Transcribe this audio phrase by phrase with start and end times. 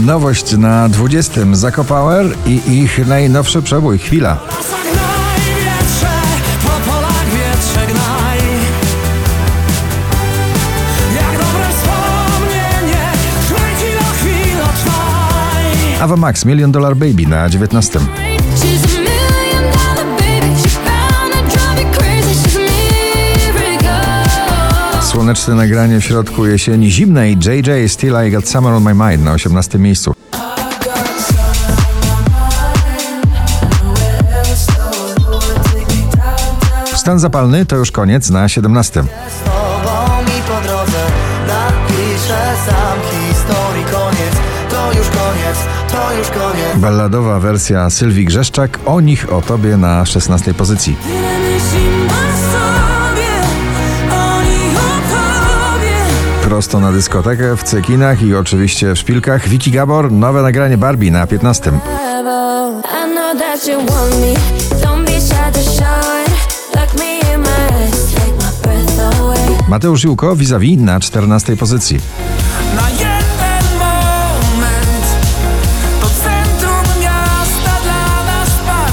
[0.00, 1.40] Nowość na 20.
[1.52, 4.38] Zako Power i ich najnowszy przebój Chwila.
[16.00, 18.00] Ava Max Million Dollar Baby na 19.
[25.32, 29.32] Słoneczne nagranie w środku jesieni zimnej JJ Still I Got Summer on My Mind na
[29.32, 29.78] 18.
[29.78, 30.14] miejscu.
[36.94, 39.02] Stan zapalny to już koniec na 17.
[39.02, 39.04] Z
[39.44, 40.98] tobą mi po drodze
[41.46, 44.34] Napiszę sam historii koniec
[44.70, 45.56] To już koniec,
[45.92, 50.54] to już koniec Balladowa wersja Sylwii Grzeszczak o nich o tobie na 16.
[50.54, 50.96] pozycji.
[56.52, 59.48] Prosto na dyskotekę w cekinach i oczywiście w szpilkach.
[59.48, 61.70] Wiki Gabor nowe nagranie Barbie na 15.
[61.70, 61.72] I
[63.14, 64.62] know that you want me.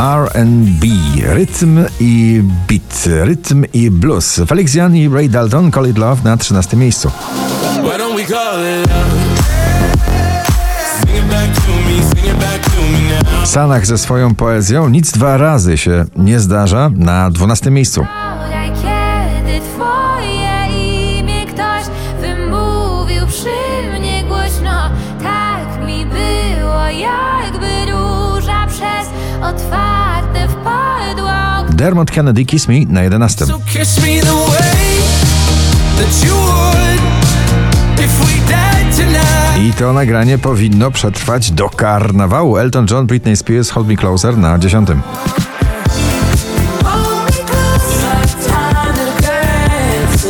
[0.00, 0.86] R&B,
[1.22, 4.40] rytm i beat, rytm i blues.
[4.48, 6.76] Felix Jan i Ray Dalton, Call It Love na 13.
[6.76, 7.10] miejscu.
[13.44, 17.70] Sanach ze swoją poezją nic dwa razy się nie zdarza na 12.
[17.70, 18.06] miejscu.
[31.80, 33.46] Dermot Kennedy Kiss Me na 11.
[33.46, 35.00] So kiss me the way
[35.96, 37.00] that you would
[38.04, 42.58] If we died tonight I to nagranie powinno przetrwać do karnawału.
[42.58, 44.88] Elton John, Britney Spears, Hold Me Closer na 10.
[46.84, 50.28] Hold me close, like time to dance.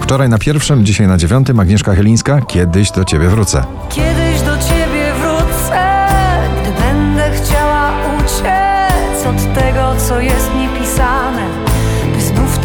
[0.00, 3.64] Wczoraj na pierwszym, dzisiaj na dziewiątym Agnieszka Chylińska, Kiedyś do Ciebie wrócę.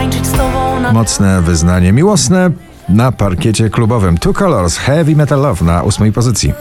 [0.00, 2.50] Tańczyć z tobą na Mocne wyznanie miłosne
[2.88, 4.18] na parkiecie klubowym.
[4.18, 6.52] Two Colors, Heavy Metal Love na ósmej pozycji.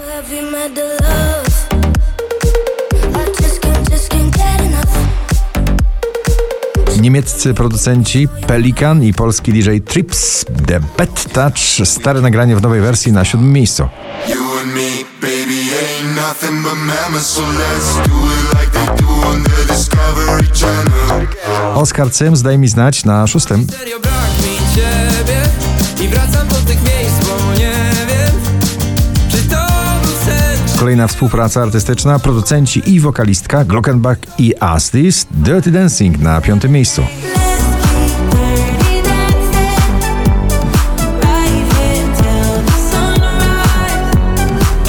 [7.02, 11.88] Niemieccy producenci Pelikan i polski DJ Trips The Bad Touch.
[11.88, 13.84] Stare nagranie w nowej wersji na siódmym miejscu.
[14.30, 18.80] You and me, baby, ain't nothing but mammals, so let's do it like
[21.76, 23.68] Oskar Cyms daj mi znać na szóstym.
[23.80, 24.14] Serio brak
[24.44, 25.42] mi ciebie
[26.06, 27.74] I wracam do tych miejsc, bo nie
[28.08, 28.42] wiem
[29.32, 29.56] Czy to
[30.02, 36.72] był sen Kolejna współpraca artystyczna, producenci i wokalistka Glockenbach i Astis Dirty Dancing na piątym
[36.72, 37.02] miejscu.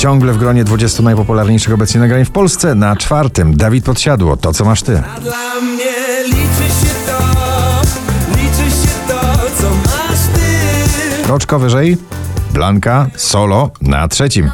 [0.01, 2.75] Ciągle w gronie 20 najpopularniejszych obecnie nagrań w Polsce.
[2.75, 5.03] Na czwartym Dawid Podsiadło, to co masz ty.
[5.17, 5.85] A dla mnie
[6.25, 7.19] liczy się to
[8.31, 9.21] Liczy się to,
[9.59, 11.97] co masz ty Kroczko wyżej
[12.53, 14.51] Blanka Solo na trzecim.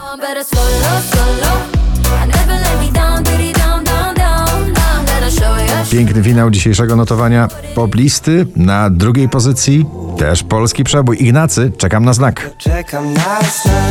[5.90, 9.86] Piękny finał dzisiejszego notowania poplisty na drugiej pozycji.
[10.18, 11.22] Też polski przebój.
[11.22, 12.50] Ignacy, czekam na znak.
[12.58, 13.82] Czekam na znak,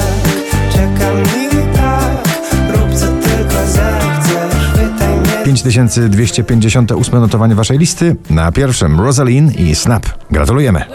[0.74, 1.45] czekam
[5.64, 8.16] 5258 notowanie waszej listy.
[8.30, 10.06] Na pierwszym Rosalind i Snap.
[10.32, 10.86] Gratulujemy.